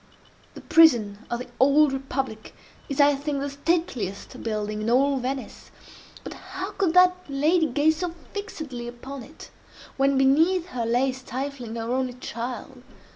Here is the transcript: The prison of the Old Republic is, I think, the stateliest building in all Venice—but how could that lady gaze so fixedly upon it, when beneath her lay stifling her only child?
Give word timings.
The 0.55 0.61
prison 0.61 1.19
of 1.29 1.37
the 1.41 1.47
Old 1.59 1.93
Republic 1.93 2.55
is, 2.89 2.99
I 2.99 3.13
think, 3.13 3.39
the 3.39 3.51
stateliest 3.51 4.41
building 4.41 4.81
in 4.81 4.89
all 4.89 5.17
Venice—but 5.17 6.33
how 6.33 6.71
could 6.71 6.95
that 6.95 7.17
lady 7.29 7.67
gaze 7.67 7.97
so 7.97 8.11
fixedly 8.33 8.87
upon 8.87 9.21
it, 9.21 9.51
when 9.97 10.17
beneath 10.17 10.69
her 10.69 10.87
lay 10.87 11.11
stifling 11.11 11.75
her 11.75 11.91
only 11.93 12.13
child? 12.13 12.81